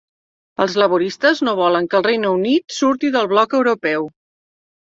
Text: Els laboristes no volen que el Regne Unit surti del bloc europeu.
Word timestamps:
Els 0.63 0.77
laboristes 0.81 1.43
no 1.49 1.53
volen 1.59 1.89
que 1.91 1.97
el 1.99 2.05
Regne 2.07 2.31
Unit 2.39 2.77
surti 2.79 3.15
del 3.17 3.31
bloc 3.35 3.55
europeu. 3.63 4.09